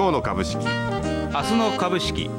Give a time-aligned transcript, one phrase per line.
[0.00, 2.30] 今日の株式明日の株式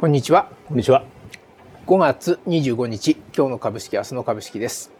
[0.00, 0.50] こんにちは。
[0.66, 1.04] こんにちは。
[1.86, 4.90] 5月25日、今日の株式、明日の株式です。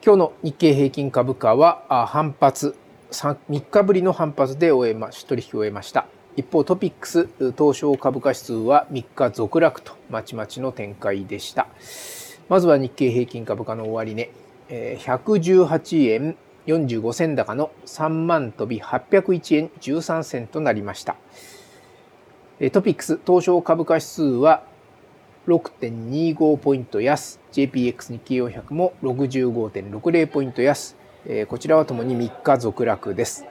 [0.00, 2.76] 今日の日経平均株価はあ反発
[3.10, 6.06] 3、3日ぶりの反発で終えま取引を終えました。
[6.34, 7.28] 一方、トピックス
[7.58, 11.66] 東証株価指数は3日続落とまちまちの展開でした。
[12.48, 14.30] まずは日経平均株価の終値、
[14.70, 16.36] えー118円
[16.66, 21.16] 45銭高の3万飛び801円13銭となりました。
[22.72, 24.62] トピックス東証株価指数は
[25.48, 30.96] 6.25ポイント安 JPX 日経400も65.60ポイント安、
[31.48, 33.44] こちらはともに3日続落です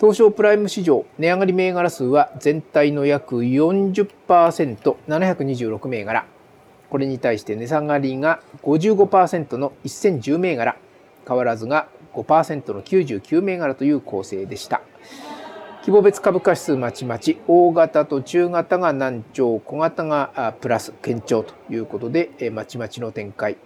[0.00, 6.24] 東証プライム市場値上がり銘柄数は全体の約 40%726 銘柄。
[6.88, 10.76] これに対して値下がりが55%の1010銘柄。
[11.26, 14.82] 変わらずが5%の99銘柄という構成でした。
[15.80, 23.56] 規模別株価指数まちまち大型と中型が難聴小型がプラス堅調ということでまちまちの展開。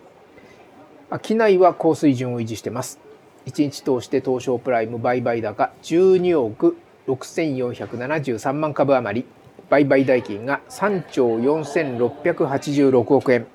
[1.11, 2.99] 商いは高水準を維持してます。
[3.47, 6.77] 1日通して東証プライム売買高12億
[7.07, 9.27] 6473万株余り。
[9.71, 13.47] 売買代金が3兆4686億円。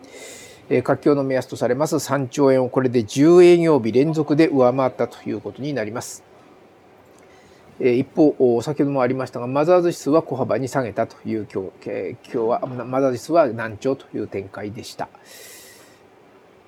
[0.69, 6.23] えー活況の目安とされます3兆円をこれで10営業日連続で上回ったということになります。
[7.80, 15.09] 一方、先ほどもありましたが、マザーズ指数は小幅に下げたという今日、えー今日は、マザーズ指数は難聴という展開でした。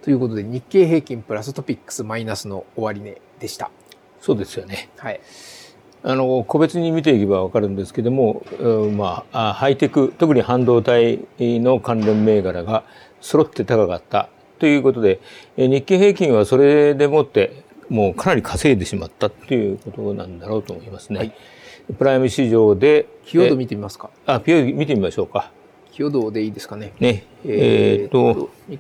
[0.02, 3.70] ということで、日経平均プラストピックスマイナスの終値でした。
[4.22, 4.90] そうですよね。
[4.98, 5.20] はい。
[6.02, 12.84] あの個別に見ていけばわかるんですけども、うんまああハイテク特に半導体の関連銘柄が
[13.20, 14.30] 揃って高かった
[14.60, 15.20] ということで、
[15.58, 21.20] え日経平均はそれでもってもうかなり稼いでしまったということなんだろうと思いますね。
[21.20, 21.34] はい
[21.98, 24.12] プライム市場でキヨド見てみますか？
[24.28, 25.52] あピヨド見てみましょうか。
[25.92, 26.94] キヨドでいいですかね？
[27.00, 28.80] ねえーっと日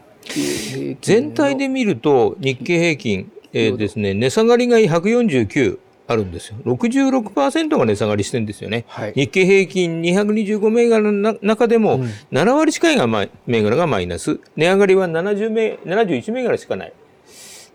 [1.01, 5.79] 全体で見ると日経平均、えーですね値下がりが149
[6.09, 6.57] あるんですよ。
[6.65, 9.13] 66%が値下がりしてるんですよね、はい。
[9.13, 12.09] 日経平均225銘柄のな中でもうん。
[12.31, 13.29] 7割近いが銘
[13.61, 14.39] 柄がマイナス。
[14.55, 16.93] 値上がりは70銘71銘柄しかない。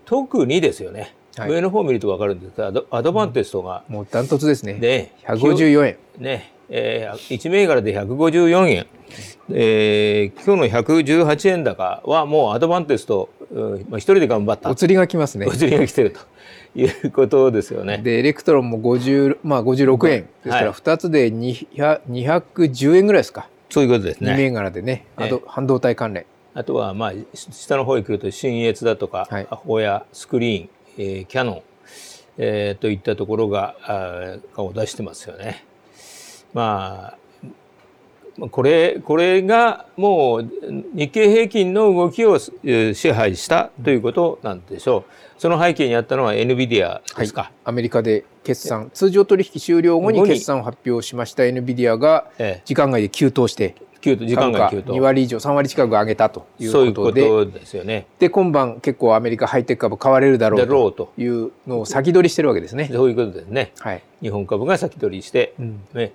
[0.03, 1.49] 特にですよね、はい。
[1.49, 4.73] 上の方を見ると分かるんですがアドアドバンテストが、もうダントツですね。
[4.73, 5.13] ね。
[5.25, 5.97] 154円。
[6.17, 8.85] ね、えー、1銘柄で154円、
[9.49, 15.51] えー今日の118円高はもうアドバンテスト、うんまあ、一人で頑張ったお釣りが来ますねお。
[15.51, 16.19] 釣りが来てると
[16.79, 17.99] いうことですよね。
[17.99, 20.21] で、エレクトロンも50、まあ56円。
[20.23, 23.47] ですから、はい2つで200 210円ぐらいですか。
[23.69, 24.35] そういうことです2ね。
[24.37, 26.25] 銘柄でね、あとええ半導体関連。
[26.53, 31.61] あとはまあ下の方へ来ると信越だとか、はいあHOYA、スクリーン、えーキャノン、
[32.39, 35.63] えーといったところがあを出してますよね。
[36.53, 37.17] まあまあ
[38.51, 40.49] これこれがもう
[40.93, 45.11] 日経平均の動きをえー支配したということなんでしょう。
[45.37, 47.51] その背景にあったのは NVIDIA ですか。
[47.63, 55.01] アメリカで決算、通常取引終了後に決算を発表しました NVIDIA がええ時間外で急騰して、急騰時間が急2騰。
[55.01, 58.05] 割以上、3割近く上げたというそういうことで、ことですよね。
[58.19, 60.57] で、今晩結構アメリカハイテク株買われるだろ
[60.87, 62.89] うというのを先取りしてるわけですね。
[62.91, 63.71] そういうことですね。
[63.79, 64.03] はい。
[64.21, 66.11] 日本株が先取りして、うんね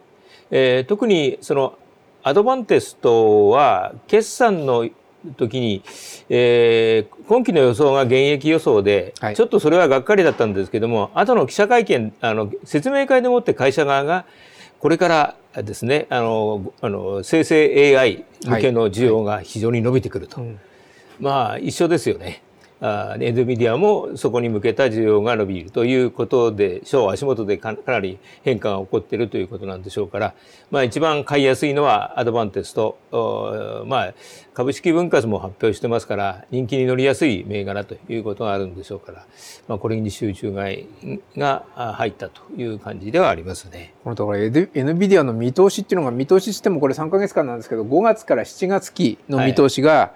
[0.50, 1.74] えー特にその
[2.22, 4.88] アドバンテストは決算の
[5.36, 5.82] 時に、
[6.28, 9.36] えー今期の予想が減益予想で、はい。
[9.36, 14.24] ちょっとそれはがっかりだったんですけども後の記者会見あの説明会でもって会社側が
[14.80, 20.58] これからですねあのあの生成 AI 向けの需要が非常に伸びてくると、うん。
[21.20, 22.42] まあ一緒ですよね。
[22.80, 27.10] あエドミディアもそこに向けた需要が伸びるということでしょう。
[27.10, 30.34] 足元でかかなり変化が起こっているということなんでしょうから、
[30.70, 34.14] まあ、一番買いやすいのはアドバンテスト、おまあ、
[34.54, 39.26] 株式分割も発表してますから人気に乗りやすい銘柄ということがあるんでしょうから、
[39.68, 43.94] まあ、これに集中買いがあ入ったという感じではありますね。
[44.04, 50.12] このだから NVIDIA の見通しっていうのが見通ししてもこれ3ヶ月間なんですけど5月から7月期の見通しが、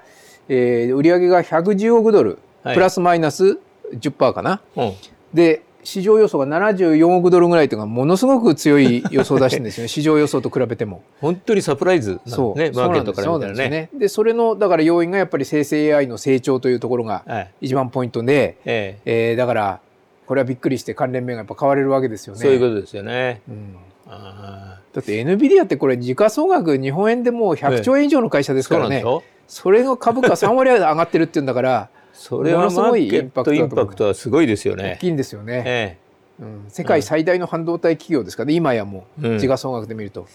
[0.48, 2.38] えー売上が110億ドル、はい
[2.72, 3.58] プラスマイナス
[3.92, 4.60] 10%かな。
[4.76, 4.92] うん
[5.32, 11.02] で市場予想が74億ドルぐらいというのがものすごく強い予想を出してるんですよね 市場予想と比べても。
[11.20, 13.68] 本当にサプライズなんですそうねマーケットから見たらね。
[13.68, 13.90] ね。
[13.92, 19.80] でそれのだから要因がやっぱり生成 AI の成長というところがはい一番ポイントで、ええーだから
[20.26, 22.42] これはびっくりして関連銘がやっぱ買われるわけですよえね。
[22.44, 23.42] そういうことですよね。
[23.46, 23.76] うん
[24.06, 29.02] あだって NVIDIA ってこれ時価総額日本円でもう100兆円以上の会社ーですからね。
[29.02, 34.94] そそれの株価3割上がってるっていうんだからそれはマーケットインパクトはすごいですよね。
[34.94, 34.98] 大。
[34.98, 35.98] きいんですよね、え
[36.40, 39.28] うん、世界最大の半導体企業ですからね今やもう。
[39.28, 39.38] うん。
[39.38, 40.26] 時価総額で見ると、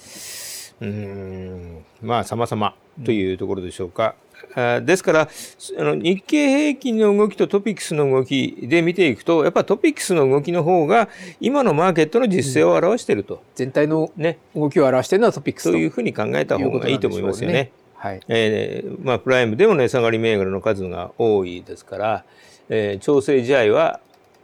[0.81, 1.85] え、うーん。
[2.01, 4.15] まあ様々というところでしょうか。
[4.55, 5.21] あですから
[5.77, 11.09] あの日経平均の動きとトピックスの動きで見ていくとやっぱトピックスの動きの方が
[11.41, 14.37] 今のマーケットの実勢を表していると、全体のね。
[14.55, 17.71] 動きを表しているのはトピックスというふうに考えた方がいいと思いますよね。
[17.99, 22.25] はい、えーまあ、プライムでも値下がり銘柄の数が多いですから、
[22.69, 23.99] えー調整試合は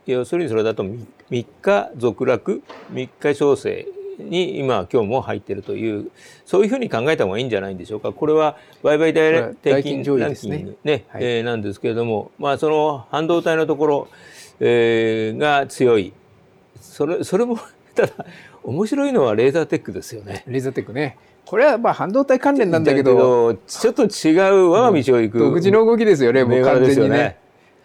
[0.06, 2.62] 要するにそれだと 3, 日続落
[2.92, 3.88] 3日調整
[4.19, 6.12] に今今日も入っているという
[6.46, 8.12] そういうふうに考えた方がいいんじゃないんでしょうか。
[8.12, 11.24] これは売買代これは平均上位ランキングねはい。
[11.24, 14.07] えーなんですけれども、まあ、その半導体のところ、
[14.60, 16.13] えーが強い。
[16.81, 17.57] それそれも
[17.96, 18.25] ただ
[18.63, 20.44] 面白いのはレーザーテックですよね。
[20.48, 25.38] レーザーテックねこれはまあ半導体関連なんだけどちょっと違う我が道を行く。
[25.39, 27.38] 独自の動きですよねもう完全にね。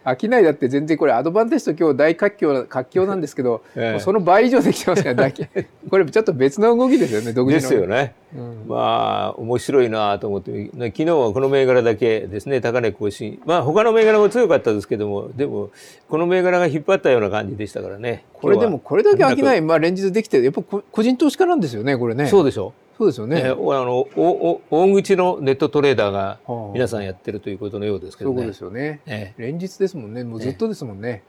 [0.02, 4.00] 商いだって全然これアドバンテージと今日大活況活況なんですけど、ええ。
[4.00, 5.34] その倍以上できてますから大
[5.90, 7.60] これちょっと別の動きですよね独自の。
[7.60, 8.14] ですよね。
[8.34, 8.64] うん。
[8.66, 13.40] まあ面白いなと思ってね昨日はこの銘柄だけですね高値更新。
[13.44, 15.68] まあ他の銘柄も強かったですけどもでも
[16.08, 18.24] この銘柄が引っ張ったような感じでしたからね。
[18.32, 22.24] これでもこれだけ商い、まあ、連日できてやっぱこ個人投資家なんですよねこれね。
[22.24, 26.72] はそうでしょそうですよね、ね、おあのおお大口のネットトレーダーがはあ。
[26.74, 28.36] 皆さんやってるということのようですけどね。
[28.36, 28.60] そうです。
[28.60, 29.00] よね。
[29.06, 30.22] え連日ですもんね。
[30.22, 31.22] もうずっとですもんね、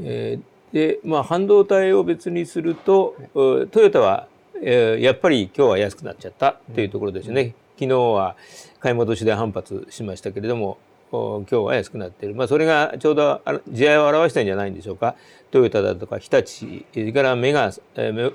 [0.00, 0.74] えー。
[0.74, 4.26] でまあ半導体を別にすると、うトヨタは、
[4.62, 8.36] えーやっぱり今日は安くなっちゃったというところですね、昨日は
[8.80, 15.14] 買い戻しで反発しましたけれどもお今日は安くなっている、まあ、それがちょうどあ地合いを表したんじゃないんでしょうか。
[15.50, 17.70] トヨタだとか日立それからメガ,、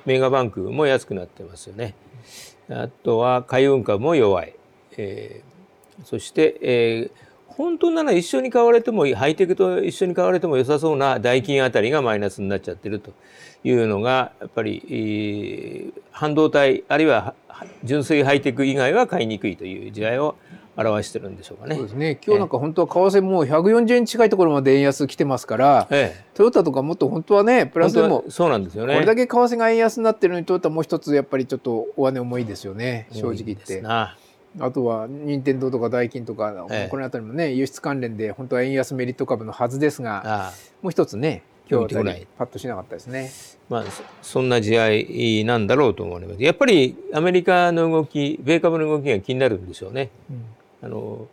[0.06, 1.96] メガバンクも安くなってますよね。
[2.70, 4.54] あとは海運株も弱い、
[4.98, 5.58] えー
[6.06, 13.14] そして、えー本当なら一緒に買われてもハイテクと一緒に買われても良さそうな代金あたりがマイナスになっちゃってると
[13.64, 17.34] いうのがやっぱり、えー半導体あるいは
[17.84, 20.36] 純粋ハイテク以外は買いにくいという時代を
[20.78, 21.90] 表してるんでしょうかねそうで。
[21.90, 28.94] すね今日なんか本当は為替もう140円近いところまで円安来てますからええ、トヨタとかもっと本当はねププラスでもそうなんですよね。
[28.94, 34.16] これだけ為替が円安になってるのにトヨタもう一つやっぱりちょっとお金重いですよね正直言ってな
[34.60, 40.52] あとは任天堂とかダイキンとか、ええこの辺りもね輸出関連で本当は円安メリット株のはずですが
[40.82, 43.30] もう一つね今日あた見てこないりパッとしなかったですね。
[43.70, 46.42] まあ、そそんな時代なんだろうと思われます。
[46.42, 50.10] やっぱりアメリカの動き、米株の動きが気になるんでしょうね。
[50.82, 51.28] あの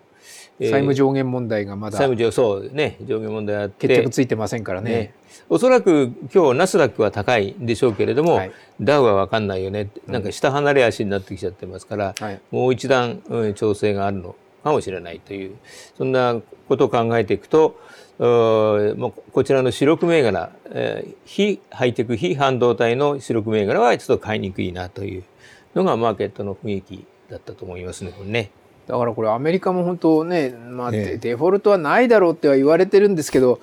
[0.59, 1.99] えー債務上限問題がまだ。
[1.99, 3.89] 債務上そうね上下問題あって。
[3.89, 4.91] 決着ついてませんからね。
[4.91, 5.15] ね。
[5.49, 8.53] おそらく今日ナスダックは高いんでしょうけれども、はい。
[8.81, 9.91] ダウは分かんないよね。
[10.07, 12.41] なんか下離れ足になってきちゃってますから、はい。
[12.51, 15.57] もう一段、うん調整があるのかもしれないという
[15.97, 17.79] そんなことを考えていくと
[18.19, 25.25] うこちらの主力銘柄、えー非ハイテク非半導体の主力銘柄はちょっと買いにくいなという
[25.75, 28.51] のがマーケットの雰囲気だったと思いますねこれね。
[28.87, 33.61] だからこれアメリカも本当ね、まあ、ねデデフォルトはないだろうっては言われてるんですけど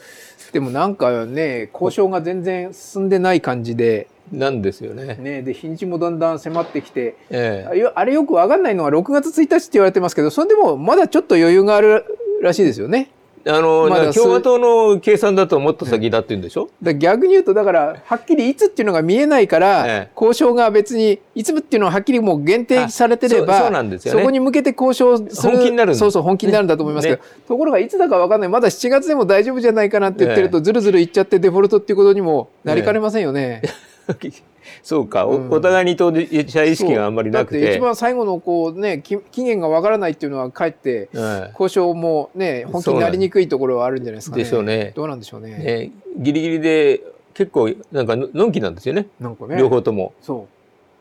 [0.52, 5.16] でもなんかね交渉が全然進んでない感じで,、なんですよね。
[5.16, 12.06] ね、で日にちもだんだん迫ってきてええあれよく分かんないのは6月1日って言われてますけどそれでもまだちょっと余裕がある
[12.42, 13.10] らしいですよね。
[13.46, 20.12] あの、まだ共和党の計算だともっと先だって言うんでしょ、だから逆に言うとだからはっきりいつっていうのが見えないから、ええ。
[20.16, 24.20] 交渉が別にいつっていうのははっきりもう限定されてればあそうなんですよね。
[24.20, 28.50] そこに向けて交渉する本気になるんそうそう本気になるんだと思いますけど、ねところがいつだか分かんない。
[28.50, 33.62] まだ7月でも大丈夫じゃないかなって言ってると、ずるずるいっちゃってデフォルトっていうことにもなりかねませんよね。
[34.84, 35.52] そうか、おうん。
[35.52, 37.62] お互いに当事者意識があんまりなくて。
[37.62, 37.76] て。
[37.76, 44.44] 一番最後のこうねき期限が分からないっていうのはかえってえ交渉もね本気になりにくいところはあるんじゃないですかね。
[44.44, 44.94] でしょうね。
[44.96, 45.58] どうなんでしょうね。
[45.60, 47.02] えねギリギリで
[47.34, 49.08] 結構なんかののんきなんですよね。
[49.20, 49.58] なんかね。
[49.58, 50.14] 両方とも。
[50.22, 50.48] そ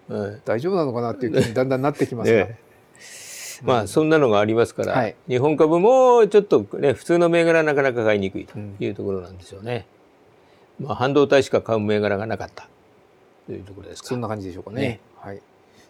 [0.08, 0.14] う。
[0.34, 2.44] え大丈夫なのかなっていう気にだんだんなってきますが。
[2.46, 2.58] ね。
[3.62, 5.14] まあそんなのがありますから、はい。
[5.28, 9.86] 日本株もちょっとね普通の銘柄はなかなか買いにくいというところなんでしょうね。
[10.78, 12.68] まあ半導体しか買う銘柄がなかった
[13.50, 14.08] というところですか？
[14.08, 14.80] そんな感じでしょうかね。
[14.80, 15.42] ねはい。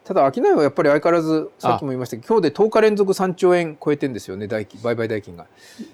[0.04, 5.46] ただ商いはやっぱり相変わらずさっきも言いましたけど今日で10日連続3兆円超えてんですよね代金売買代金が。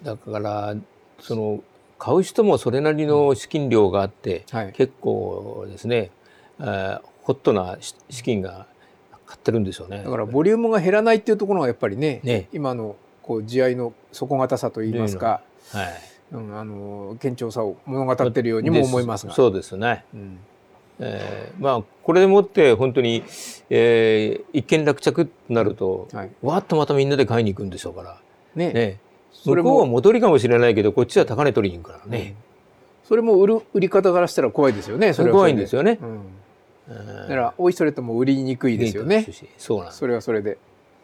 [0.04, 0.76] だから
[1.20, 1.60] その
[1.98, 4.72] 買う人もそれなりの資金量があって、はい。
[4.72, 6.10] 結構ですね、
[6.60, 8.68] えーホットなし資金が
[9.26, 10.04] 買ってるんでしょうね。
[10.04, 15.40] だからボリュームが減らないっていうところがやっぱりねね今のこう地合いの底堅さといいますか、
[15.72, 19.34] はい、うん、あの堅調さを物語ってるようにも思いますが。
[19.34, 20.04] そうですね。
[20.14, 20.38] うん
[20.98, 23.22] えー、まあこれでもって本当に、
[23.68, 28.20] えー、一見落着となると、はい、わっとまたみんなで買いに行くんでしょうから。
[28.54, 28.72] ね。
[28.72, 29.00] ね。
[29.44, 32.34] 向こうは戻りかもしれないけどこっちは高値取りに行くからね、
[33.04, 35.12] うん、それも売る売り方からしたら怖いですよね。
[35.12, 36.00] それ怖いんですよね、
[36.88, 39.26] うん、だからおいそれとも売りにくいですよね。
[39.58, 40.58] そうなんそれはそれで、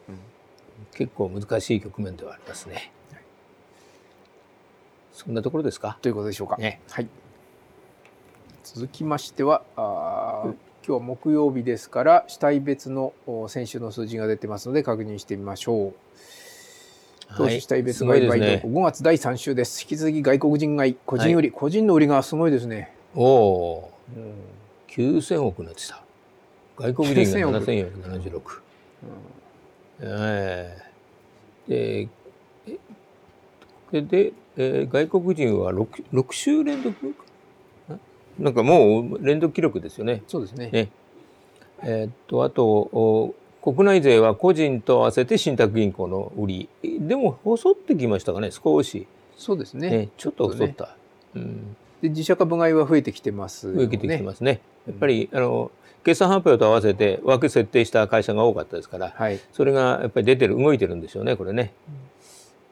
[0.08, 0.16] うん、
[0.94, 3.22] 結構難しい局面ではありますね、はい、
[5.12, 5.78] そんなところです。
[5.78, 6.32] かということで。
[6.32, 7.06] しょうか、ね、はい
[8.64, 10.54] 続きましてはあ今
[10.84, 13.12] 日は木曜日ですから主体別の
[13.48, 15.94] 先週の数字が出てますので確認してみましょう。
[17.36, 19.80] 投資主体別売買動向、5月第3週です。
[19.82, 22.92] 引き続き外国人買い、個人売り、はい、個人の売りがすごいですね。
[23.14, 24.34] おお、うん、
[24.88, 26.02] 9000億になってた。
[26.76, 28.40] 外国人が7476。
[30.00, 32.08] うん、えー、で、
[32.66, 32.78] こ
[33.92, 37.14] れで、えー、外国人は 6, 6週連続？
[38.38, 40.22] なんかもう連続記録ですよね。
[40.26, 40.70] そうですね。
[40.72, 40.90] ね
[41.82, 49.06] えー、っとあと国内税は個人と合わせて信託銀行の売りでも細ってきましたかね少し。
[49.36, 49.90] そうですね。
[49.90, 50.84] ねちょっと細った。
[50.84, 50.90] ね、
[51.36, 54.60] うん、で自社株買いは増えてきてます、ね、増えてきてますね。
[54.86, 55.70] やっぱり、あの
[56.04, 61.72] 決算発表と合わせて枠設定した会社が多かったですから、はい、それがやっぱり出てる動いてるんでしょうねこれね。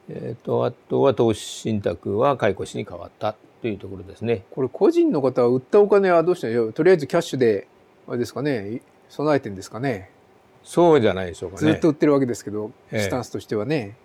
[0.09, 4.45] うん、えーと、あとは投資信託は買い越しに変わったというところですね。
[4.51, 7.67] これ個人の方は売ったお金はどうしてとりあえずキャッシュで
[8.07, 10.09] あれですかね備えてんですかね。
[10.63, 11.71] そうじゃないでしょうかね。
[11.73, 13.95] ずっと売ってるわけですけど、スタンスとしてはね。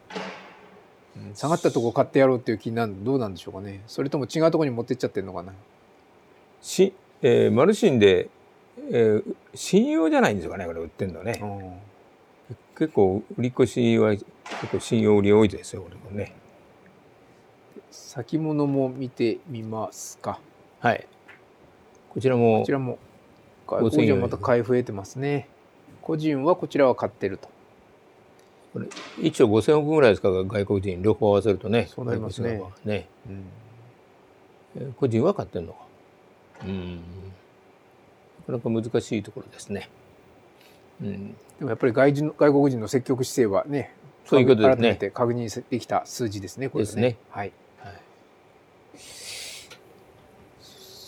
[1.35, 3.83] 下がったとこ買ってやろうっていう気になるどうなんでしょうかね。
[3.87, 5.53] それとも違うところに持ってっちゃってるのかな。
[6.61, 8.29] し、えー、マルシンで、
[8.91, 11.41] えー、信用じゃないんですかねこれ売ってんのね。
[12.79, 14.27] 結構売り越しは結
[14.71, 16.35] 構信用売り多いですよこれもね。
[17.91, 20.41] 先物も見てみますか。
[20.81, 21.07] はい。
[22.11, 22.61] こちらも。
[22.61, 22.99] こちらも。
[23.67, 25.49] 個人はまた買い増えてますね。
[26.03, 27.49] 個人はこちらは買ってると。
[28.73, 28.87] これ
[29.19, 30.31] 1兆5000億ぐらいですか？
[30.31, 31.89] 外国人両方合わせるとね。
[31.93, 32.63] そうなりますね。
[32.85, 33.09] ね。
[34.79, 35.79] うん、個人は買ってるのか？
[36.65, 36.97] うん。
[38.47, 39.89] なかなか難しいところですね。
[41.03, 43.93] うん、でもやっぱり外人外国人の積極姿勢はね、
[44.25, 44.77] そういうことですね。
[44.77, 46.69] 改めて確認できた数字ですね。
[46.69, 47.17] これですね。
[47.31, 47.53] はい。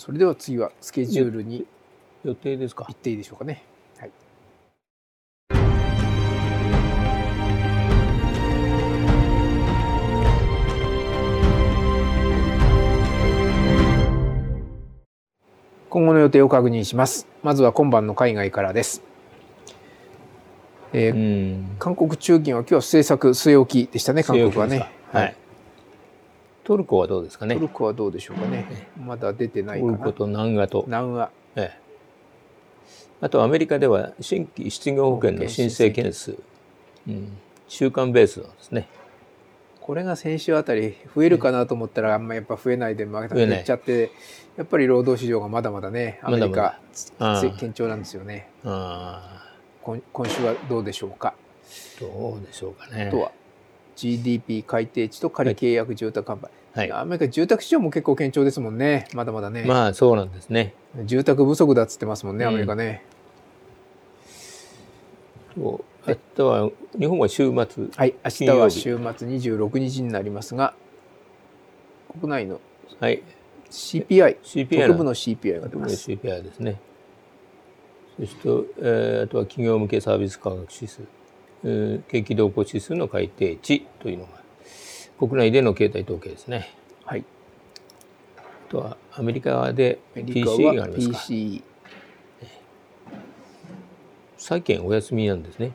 [0.09, 1.67] それでは次はスケジュールに
[2.25, 2.87] 予定ですか？
[2.87, 3.63] 行っていいでしょうかね。
[3.99, 4.11] はい、
[15.91, 17.27] 今後の予定を確認します。
[17.43, 19.03] まずは今晩の海外からです。
[20.95, 24.91] えー、韓国中銀は今日は政策据え置きでしたね、韓国はね。
[25.13, 25.37] はい。
[26.69, 27.55] トルコはどうですかね？
[27.55, 28.67] トルコはどうでしょうかね？
[29.03, 29.93] まだ出てないかな。
[29.93, 30.85] トルコと南アと。
[30.87, 31.31] 南ア。
[31.57, 31.81] ええ。
[33.23, 36.37] あとアメリカでは新規失業保険の申請件数、
[37.09, 38.87] うん、週間ベースなんですね。
[39.81, 44.11] これが先週あたり増えるかなと思ったらあんまやっぱ増えないでまた減っちゃって
[44.59, 46.79] やっぱり労働市場がまだまだねアメリカ
[47.19, 48.51] 堅調なんですよね。
[48.63, 51.33] 今週はどうでしょうか？
[51.99, 53.07] どうでしょうかね。
[53.09, 53.33] あとは
[53.97, 56.43] GDP 改定値と仮契約住宅販売。
[56.43, 59.09] はい、アメリカ住宅市場も結構堅調ですもんね。
[59.15, 59.65] まだまだね。
[59.65, 60.75] まあそうなんですね。
[61.05, 63.03] 住宅不足だっつってますもんね、アメリカね。
[65.57, 65.75] うん、
[66.07, 67.87] あとは日本は週末。
[67.97, 70.75] はい、明日は週末26日になりますが、
[72.21, 72.61] 国内の
[73.71, 76.11] CPI、CPI 局部の CPI が出ます。
[76.11, 76.81] CPI ですね。
[78.19, 78.49] そして、
[78.79, 81.03] えー、あとは企業向けサービス価格指数。
[81.63, 84.43] 景気動向指数の改定値というのが
[85.19, 86.69] 国内での経済統計ですね。
[87.05, 87.25] はい。
[88.37, 91.63] あとはアメリカで PC がありますか？PC。
[94.37, 95.73] 債券お休みなんですね。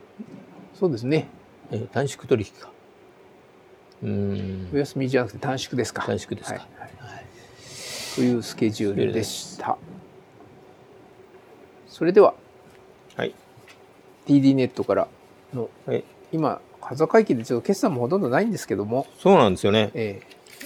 [0.74, 1.28] そうですね。
[1.72, 2.72] え短縮取引か。
[4.04, 4.70] うん。
[4.74, 6.04] お休みじゃなくて短縮ですか？
[6.06, 6.60] 短縮ですか。
[6.60, 7.26] はいはい、
[8.16, 9.78] というスケジュールでした。
[11.88, 12.34] それでは、
[13.16, 13.36] はい、
[14.26, 15.08] TD ネットから
[15.54, 19.08] の、はい、今風会期でちょっと決算もほとんどないんですけども。
[19.20, 20.22] そうなんですよね、え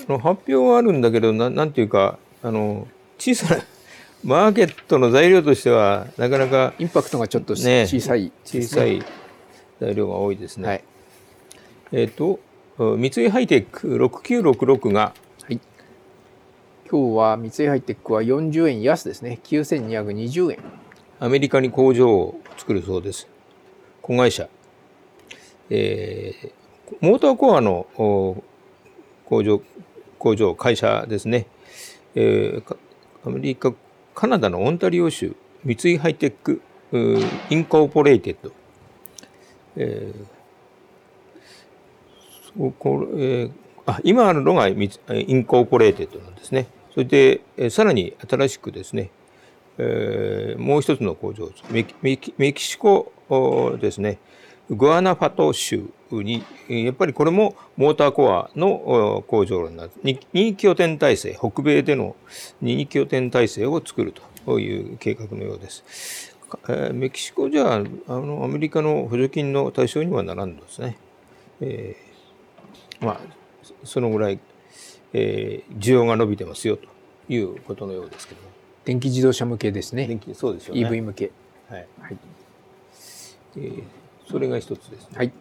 [0.08, 3.62] え、発表はあるんだけどななんていうかあの小さな
[4.24, 9.04] マーケットの材料としてはなかなかインパクトがちょっと小さい、ね、小さい
[9.80, 10.84] 材料が多いですね、はい、
[11.92, 12.40] えっ、ー、と
[12.78, 15.16] 三井ハイテク6966が。
[15.42, 15.60] はい。
[16.88, 19.40] 今日は三井ハイテクは40円安ですね。
[19.44, 20.60] 9220円。
[21.20, 23.28] アメリカに工場を作るそうです。
[24.04, 24.48] 子会社
[25.70, 26.52] えー、
[27.02, 27.88] モーターコアの
[29.26, 29.62] 工場、
[30.20, 31.48] 工場、会社ですね、
[32.16, 32.78] えー、
[33.26, 33.74] アメリカ、
[34.16, 36.62] カナダのオンタリオ州三井ハイテック
[37.50, 38.52] インコーポレイテッド、
[39.76, 40.26] えー、
[42.58, 43.52] そこえー、
[43.86, 46.68] あ今あるのがインコーポレーテッドなんですね。
[46.94, 49.12] それで、えー、さらに新しくですね、
[49.78, 53.12] えー、もう一つの工場メキメキシコ
[53.80, 54.20] ですね。
[54.70, 62.16] グアナファト州にやっぱりこれもモーターコアの工場になる2拠点体制北米での
[62.64, 64.14] 2拠点体制を作る
[64.46, 66.36] という計画のようです。
[66.70, 70.98] えー、メキシコじゃあのアメリカの補助金の対象にはならんのですね。
[71.60, 73.20] えー、まあ
[73.84, 74.40] そのぐらい、
[75.14, 76.88] えー、需要が伸びてますよと
[77.28, 78.48] いうことのようですけども。
[78.86, 80.08] 電気自動車向けですね。
[80.08, 80.82] 電気そうですよね。
[80.82, 81.32] EV 向け。
[81.70, 81.88] はい。
[82.00, 82.18] はい、
[83.58, 83.84] えー、
[84.30, 85.18] それが一つですね。
[85.18, 85.32] はい。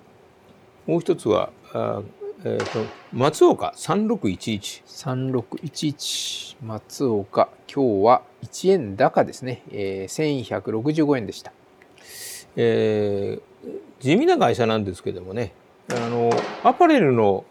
[0.87, 2.03] もう一つは、あ
[2.45, 4.85] えーと、松岡3611。
[4.87, 11.53] 3611松岡今日は1円高ですね、えー、1165円でした、
[12.57, 15.53] えー、地味な会社なんですけどもね
[15.91, 16.31] あの
[16.65, 17.45] アパレルの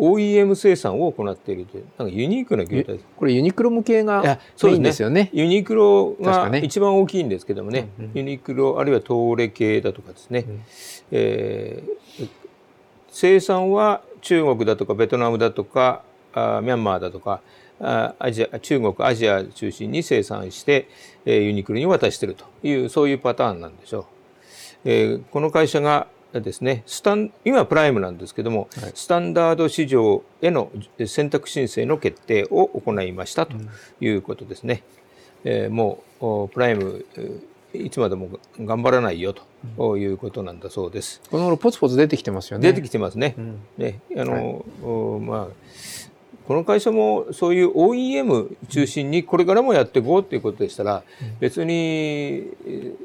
[0.00, 3.06] OEM 生産を行っているというなんかユニークな業態です。
[3.16, 10.62] これユニクロ向けがメインですよね、ね、ユニクロが一番大きいんですけどもね、うんうん、ユニクロあるいは東レ系だとかですね、うん、
[11.10, 12.28] えー、
[13.10, 16.02] 生産は中国だとかベトナムだとか
[16.32, 17.42] あミャンマーだとか
[17.78, 20.88] あアジア中国アジア中心に生産して、
[21.26, 24.04] えー、ユニクロに渡しているというそういうパターンなんでしょう。
[24.84, 30.70] えー、この会社がですねスタン今プライムなんですけども、はい、スタンダード市場への
[31.06, 33.56] 選択申請の決定を行いましたと
[34.00, 34.84] いうことですね。
[35.44, 37.04] うん、えー、もうプライム
[37.72, 39.34] いつまでも頑張らないよ
[39.76, 41.20] ということなんだそうです。
[41.30, 42.72] この頃ポツポツ出てきてますよね。
[42.72, 43.34] 出てきてますね。
[43.38, 46.10] うん、ねあの、はい、まあ
[46.46, 51.04] この会社もそういう OEM 中心にこれからもやっていこうということでしたら、
[51.38, 52.48] 別に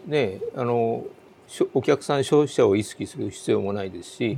[0.07, 1.05] ねあの
[1.73, 4.37] お客さん消費者を意識する必要もないですし、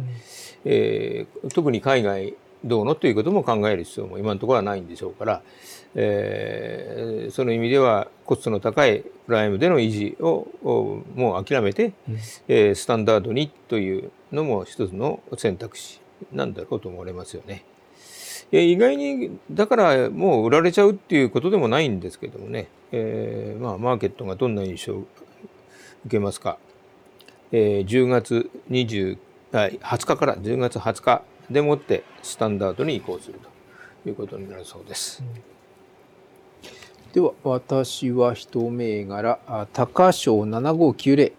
[0.66, 5.42] えー、特に海外どうのということも考える必要も今のところはないんでしょうから、
[5.96, 10.48] えー、その意味ではコストの高いプライムでの維持を
[11.16, 12.16] もう諦めて、うん、
[12.48, 16.02] えー、スタンダードにというのも一つの選択肢
[16.34, 17.64] なんだろうと思われますよね。
[18.52, 25.00] 意外にだからもう売られちゃうっていうことでもないんですけどもね、えー、まあマーケットがどんな印象を
[26.06, 26.58] 受けますか、
[27.52, 29.18] えー、10月20
[29.54, 33.40] あ20日から10月20日でもってスタンダードに移行する
[34.04, 35.24] ということになるそうです。
[37.06, 39.40] うん、では私は一銘柄
[39.74, 41.34] 高商7590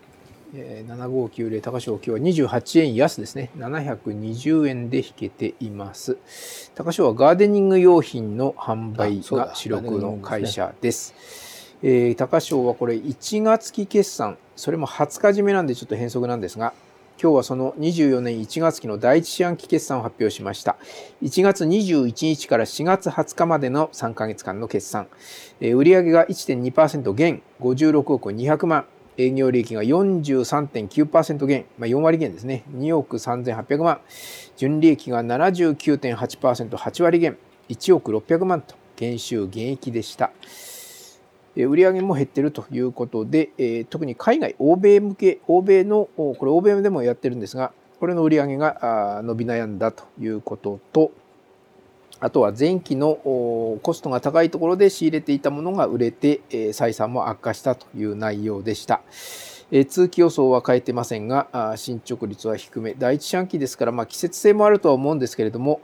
[0.54, 3.50] え7590高潮今日は28円安ですね。
[3.56, 6.16] 720円で引けています。
[6.74, 11.14] 高潮はガーデニング用品の販売が主力の会社です。
[11.82, 16.72] えー、高潮はこれ1月期決算、それも20日締めなんでちょっと変則なんですが、
[17.20, 20.76] 今日はその24年1月期の第一四半期決算を発表しました。
[21.22, 25.08] 1月21日から4月20日までの3ヶ月間の決算。
[25.60, 28.86] えー、売上が1.2%減、56億200万。
[29.20, 32.62] 営業利益が43.9%減、まあ、4割減ですね。
[32.72, 34.00] 2億3800万。
[34.56, 37.36] 純利益が79.8%、8割減。
[37.68, 40.30] 1億600万と減収減益でした。
[41.66, 51.10] 売上も減ってるということで、特に海外、欧米向け、欧米の、これ欧米でもやってるんですが、これの売り上げが伸び悩んだということと、
[52.20, 53.14] あとは前期の
[53.82, 59.02] コストが高いところで仕入れていたものが売れて採算も悪化したという内容でした。
[59.88, 62.94] 通期予想は変えてませんが、進捗率は低め。
[62.94, 65.80] 第一四半期ですから、まあ、季節性もあるとは思うんですけれども、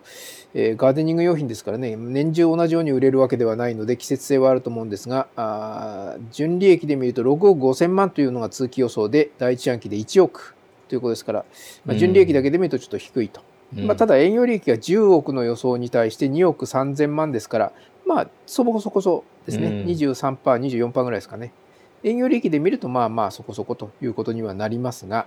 [0.54, 10.54] ガーデニング用品ですからね、年中同じように売れるわけではないので、季節性はあると思うんですが、純利益で見ると6億5000万というのが通期予想で、第一四半期で1億
[10.88, 11.44] ということですから、
[11.84, 13.42] まあ、純利益だけで見るとちょっと低いと。
[13.72, 17.72] まあ、ただ営業利益が10億の予想に対して2億3000万ですから、
[18.06, 21.52] まあ、そこそこそですね、うん、23%、24%ぐらいですかね。
[22.04, 25.26] 営業利益で見ると、まあまあそこそこということにはなりますが、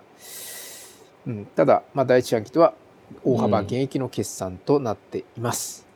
[1.25, 2.75] うん、ただ、まあ、第一四半期とは
[3.23, 5.87] 大幅減益の決算となっています。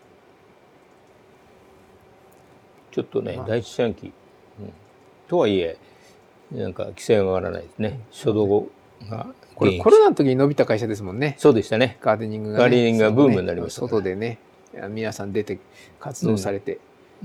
[2.92, 4.74] ちょっとね、まあ、第一四半期、うん、
[5.28, 5.78] とはいえ、
[6.52, 8.00] なんか規制が上がらないですね。
[8.12, 8.68] 初動
[9.08, 11.36] がこれコロナの時に伸びた会社ですもんね。
[11.38, 11.98] そうでしたね。
[12.02, 14.40] ガーデニングが、ね、ガーデニングがブームになりました、ね、外でね、
[14.90, 15.60] 皆さん出て
[16.00, 16.80] 活動されて、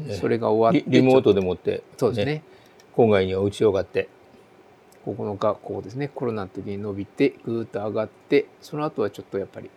[0.06, 1.00] うん、それが終わってリ。
[1.00, 2.42] リモートでもって、そうですね。
[2.96, 4.08] 郊外にお家を買って。
[5.06, 9.70] 9日、こうですね、コロナの時に伸びて、ぐーっと上がって、その後はちょっとやっぱり、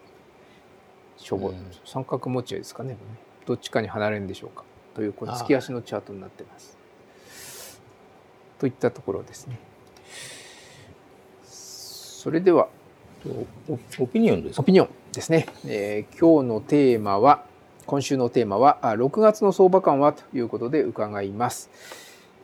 [1.18, 1.56] しょぼ、うん、
[1.86, 2.98] 三角持ち合いですかね。
[3.46, 4.64] どっちかに離れるんでしょうか。
[4.96, 6.78] という、この月足のチャートになってます。
[8.58, 9.60] といったところですね。
[11.44, 12.68] それでは
[13.98, 17.46] オピニオンですオピニオンですね、えー、今日のテーマは
[17.86, 20.12] 今週のテーマは6月の相場感は？
[20.12, 21.70] ということで伺います。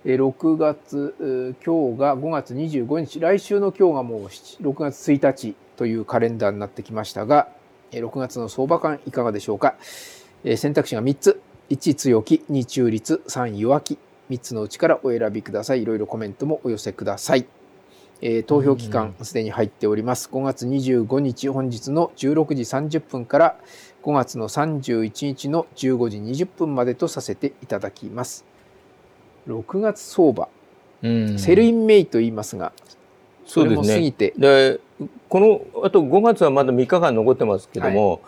[0.06, 3.20] 6月今日が5月25日。
[3.20, 7.48] 来週の今日がもう6月1日というカレンダーになってきましたが
[7.92, 9.74] 6月の相場感いかがでしょうか？
[10.58, 11.42] 選択肢が3つ。
[11.72, 12.44] 1強気。
[12.52, 13.24] 2中立。
[13.28, 13.98] 3弱気。
[14.30, 15.82] 3つのうちからお選びください。
[15.82, 17.48] いろいろコメントもお寄せください。
[18.22, 20.30] えー、投票期間すでに入っております。
[20.32, 21.50] 5月25日。
[21.50, 22.62] 本日の16時
[22.98, 23.58] 30分から
[24.04, 28.46] 5月の31日の15時20分までとさせていただきます。
[29.48, 30.50] 6月相場、
[31.38, 32.74] Sell in May と言いますが、
[33.46, 34.80] それも過ぎて、で
[35.30, 38.22] このあと5月はまだ3日間残ってますけども、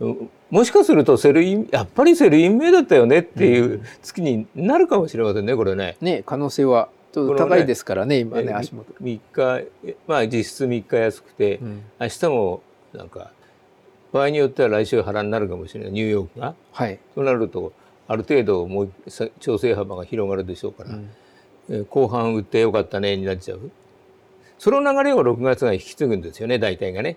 [0.00, 0.16] はい、
[0.50, 5.96] もしかすると Sell in やっぱり Sell in May だったよねっていう月になるかもしれませんねこれね。
[6.00, 8.92] ね可能性はちょっと高いですからね、今ね、足元。
[9.00, 9.66] 3日、
[10.06, 13.32] まあ実質3日安くて、うん、明日もなんか、
[14.12, 16.54] 場合によっては来週腹になるかもしれない、ニューヨークが。
[16.72, 16.98] はい。
[17.14, 17.72] となると、
[18.08, 18.92] ある程度もう
[19.38, 20.98] 調整幅が広がるでしょうから、
[21.68, 23.70] うん、後半売ってよかったねになっちゃう。
[24.58, 27.16] その流れを6月が引き継ぐんですよね、大体がね。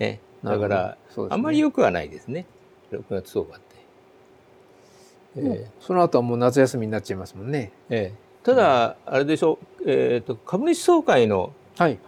[0.00, 2.46] ねだから、ね、あんまり良くはないですね、
[2.90, 3.70] 6月相場って。
[5.36, 7.70] えー、その後はもう夏休みになっちゃいますもんね。
[7.88, 11.52] ええただ、あれでしょう、えーと、株主総会の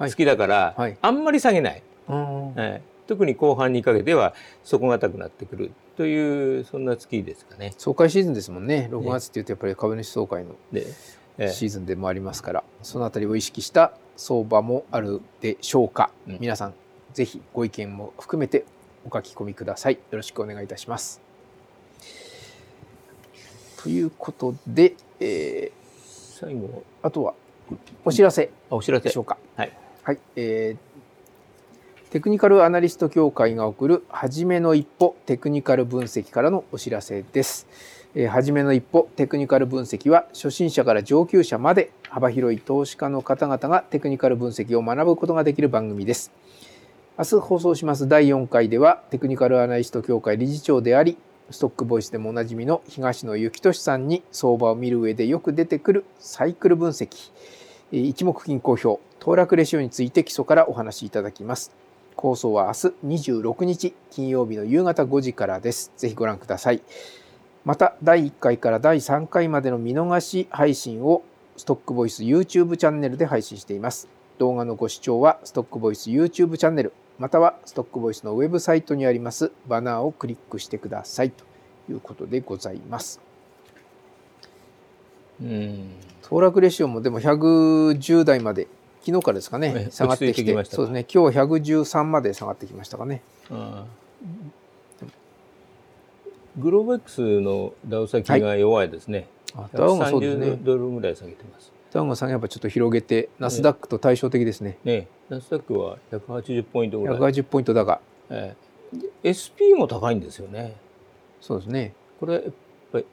[0.09, 0.81] 月だから、はい。
[0.81, 7.74] はい、あんまり下げない、はい、特に後半にかけては底堅くなってくるというそんな月ですかね。
[7.78, 8.88] 総会シーズンですもんね。
[8.90, 16.74] 6月っていうとやっぱり株主総会のシーズンでもありますから、そのあたりを意識した相場もあるでしょうか、うん、皆さん
[17.14, 18.64] ぜひご意見も含めて
[19.09, 19.94] お書き込みください。
[19.94, 21.20] よろしくお願いいたします。
[23.83, 25.83] ということで、えー
[26.42, 27.35] 最後あとは
[28.05, 29.05] お知らせお知らせ。
[29.05, 29.38] でしょうか。
[29.57, 30.18] はい、はい。
[30.35, 30.91] えー、
[32.12, 37.66] テクニカルアナリスト協会が送る初めの一歩テクニカル分析からのお知らせです。
[38.14, 46.31] え、初めの一歩テクニカル分析は初心者から上級者まで幅広い投資家の方々がテクニカル分析を学ぶことができる番組です。
[47.16, 51.16] 明日放送します第4回ではテクニカルアナリスト協会理事長であり
[51.51, 57.33] ストックボイスでもおなじみの東野幸俊さんに相場を見る上でよく出てくるサイクル分析
[57.90, 61.72] 一目均衡表騰落レシオについて基礎からお話しいただきます
[62.22, 65.90] 放送は明日26日金曜日の夕方5時からです。
[65.96, 66.80] ぜひご覧ください。
[67.64, 71.24] また第1回から第3回までの見逃し配信を
[71.56, 74.08] ストックボイス YouTube チャンネルで配信しています。
[74.38, 79.50] 動画のご視聴はストックボイス YouTube チャンネルまたはストックボイスのウェブサイトにあります。
[79.66, 81.32] バナーをクリックしてください。
[81.32, 81.44] と
[81.90, 83.20] いうことでございます。
[85.40, 85.90] うん。
[86.22, 88.68] 騰落レシオもでも110台まで
[89.04, 93.22] 昨日からですかね下がってきてそうですね今日は113まで下がってきましたかね。
[96.58, 99.26] グローバックスのダウ先が弱いですね。
[99.54, 100.56] はい、ダウがそうですね。
[100.62, 101.72] ドルぐらい下げてます。
[101.92, 104.78] ダウが下げやっぱちょっと広げてナスダックと対照的ですね。
[104.84, 107.18] ねナスダックは180ポイントぐらい。
[107.18, 108.00] 180ポイント高。
[108.30, 108.54] え
[109.24, 110.76] え、SP も高いんですよね。
[111.40, 111.94] そうですね。
[112.20, 112.44] これやっ
[112.92, 113.06] ぱり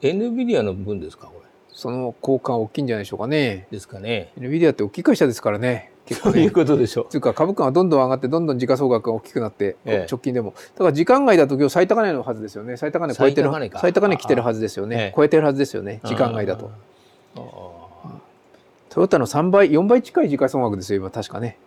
[0.00, 1.47] NVIDIA の分ですかこれ？
[1.78, 3.68] その効果大きいんじゃないでしょうかね。
[3.70, 4.32] ですかね。
[4.36, 5.92] NVIDIA って大きい会社ですからね。
[6.06, 7.06] 結構、ね、そういうことでしょう。
[7.08, 10.54] というか株価がどんどん上がってどんどん時価総額が大きくなって、ええ、直近でも。
[10.74, 12.76] だから時間外だと今日最高値のはずですよね。
[12.76, 13.50] 最高値超えてる。
[13.76, 15.12] 最高値来てるはずですよね。
[15.12, 16.00] え、超えてるはずですよね。
[16.02, 16.72] 時間外だと。
[18.88, 21.58] トヨタの3倍、4倍近い時価総額ですよ、今、確かね。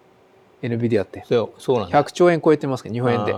[0.61, 1.23] NVIDIA って。
[1.25, 3.33] そう、そうなん100兆円超えてますけど、日本円で。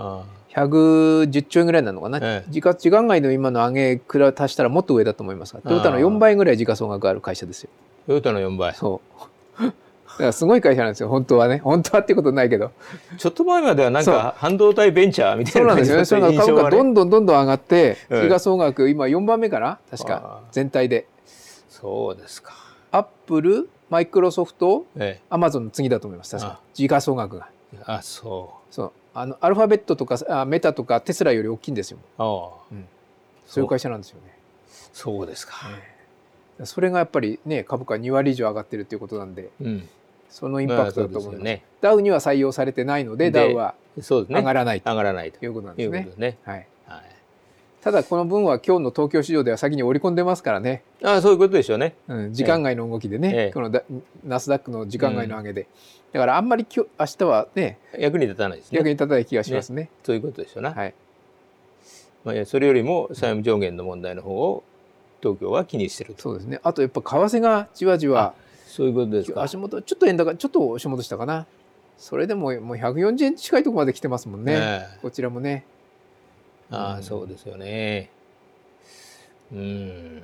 [0.55, 2.19] 110兆円ぐらいなのかな？
[2.21, 7.69] ええ、時価、時間外の今の上げくら足したらもっと上だと思いますが、トヨタの4倍ぐらい時価総額ある会社ですよ。
[8.07, 8.73] トヨタの4倍。
[8.73, 9.01] そ
[9.59, 9.63] う。
[10.13, 11.57] だからすごい会社なんですよ、本当はね。
[11.57, 12.71] 本当はってことないけど。
[13.17, 16.37] ちょっと前まではなんか半導体ベンチャーみたいな感じそうなんですよね。
[16.37, 19.79] それが株価どんどんどんどん上がって、時価総額今4番目かな？
[19.89, 20.41] 確か。
[20.51, 21.07] 全体で。
[21.67, 22.53] そうですか。
[22.91, 24.85] アップル、マイクロソフト、
[25.31, 27.47] アマゾンの次だと思います確か時価総額が
[27.85, 31.99] あそうそうあのアルファベットとかあメタとかテスラより大きいんですよ。
[32.17, 32.23] あ、
[32.71, 32.86] うん、
[33.45, 34.34] そういう会社なんですよね。
[34.91, 35.69] そうですか、
[36.60, 39.89] ね、それがやっぱりね株価2割以上上がってるっていうことなんで、うん、
[40.30, 46.13] そのインパクトだと思います,、ね、ダウには採用されてないのでダウは上がらない上がらないということなんですね。
[46.17, 46.38] ね。
[46.43, 46.67] はい
[47.83, 50.83] ただこの分は今日の東京市場では先に織り込んでますからね。
[51.03, 51.95] ああそういうことでしょうね。
[52.07, 53.83] うん、時間外の動きでね、ええ、この
[54.23, 55.67] ナスダックの時間外の上げで、うん、
[56.13, 58.77] だからあんまり今日明日はね役に立たないですね。
[58.77, 59.83] 役に立たない気がしますね。
[59.83, 59.89] ね。
[60.05, 60.71] そういうことでしょうな。
[60.71, 60.93] はい。
[62.23, 64.63] まあそれよりも債務上限の問題の方を
[65.21, 66.21] 東京は気にしてると。
[66.21, 66.61] そうですね。
[66.63, 68.33] あとやっぱ為替がじわじわ。
[68.65, 69.43] そういうことですか。
[69.43, 71.47] 足元ちょっと円高ちょっと押し戻したかな。
[71.97, 74.57] それでももう140円近いところまで来てますもんね、え
[74.95, 74.99] え。
[75.01, 75.65] こちらもね
[76.73, 78.09] ああうんそうですよね。
[79.51, 80.23] うん。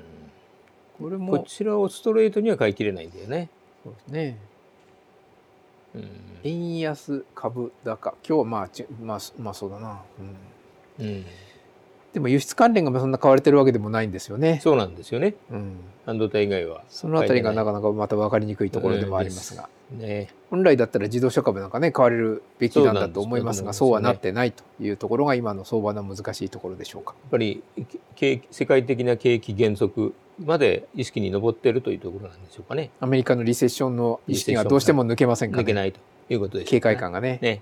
[0.97, 1.39] ここれも。
[1.39, 3.49] ちらをストレートには買い切れないんだよね、
[3.83, 4.37] そうですね。
[5.95, 6.09] うん。
[6.43, 8.15] 円安株高。
[8.27, 10.01] 今日はまあちまあまあそうだな、
[10.99, 11.25] うん、うん、
[12.13, 15.35] でも輸出関連がそんな買われてるわけでもないんですよね、そうなんですよね。
[15.51, 16.83] うん、半導体以外は。
[16.89, 27.13] そのあたりがなかなかまた分かりにくいところでもありますが、ね本来だったら自動車株なんかね買われるべきなんだと思いますがそううはなってないというところが今の相場の難しいところでしょうか。
[27.21, 27.63] やっぱり
[28.15, 35.63] 景気世界的な景気減速まで意識に上っているというところなんでしょうかねアメリカのリセッションの意識がどうしても抜けませんかね。
[35.63, 37.39] 抜けないということでしょう警戒感がね。
[37.41, 37.61] ね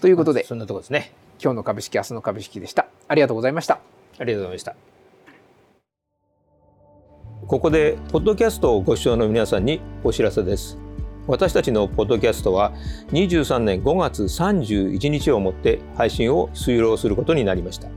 [0.00, 2.86] ということでそんなところですね今日の株式明日の株式でした。
[3.08, 3.80] ありがとうございました。
[4.18, 4.76] ありがとうございました
[7.46, 10.76] ここでポッドキャストをご視聴の皆さんにお知らせです
[11.28, 12.72] 私たちのポッドキャストは
[13.12, 17.88] 23年5月31日をもって配信を終了することになりました。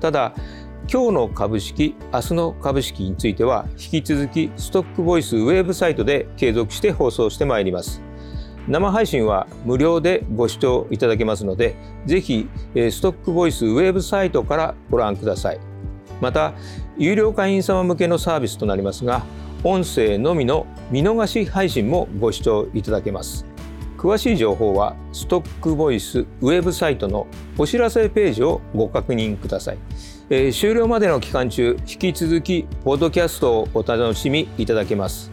[0.00, 0.32] ただ
[0.90, 8.02] 今日の株式明日の株式については引き続きストックボイスウェブサイトで継続して放送してまいります。
[8.68, 11.74] 生配信は無料でご視聴いただけますので
[12.06, 15.60] ぜひストックボイスウェブサイトからご覧ください。
[16.20, 16.52] また
[16.96, 19.24] 有料会員様向けのサービスとなりますが
[19.62, 23.44] 音声のみの見逃し配信もご視聴いただけます。
[23.98, 27.26] 詳しい情報はストックボイスウェブサイトの
[27.58, 29.78] お知らせページをご確認ください、
[30.30, 35.30] えー終了までの期間中引き続きポッドキャストをお楽しみいただけます。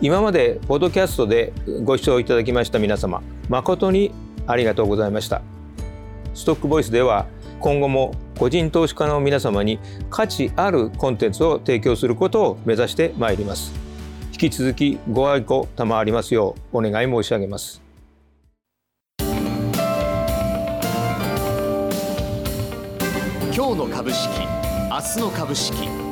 [0.00, 1.52] 今までポッドキャストで
[1.84, 4.12] ご視聴いただきました皆様誠に
[4.46, 5.42] ありがとうございました。
[6.32, 7.26] ストックボイスでは
[7.60, 9.78] 今後も個人投資家の皆様に
[10.10, 13.72] 価値あるコンテンツを提供することを目指してまいります。
[14.32, 17.80] 引き続きご愛顧賜りますようお願い申し上げます。
[23.54, 24.28] 今日の株式
[24.90, 26.05] 明日の株式。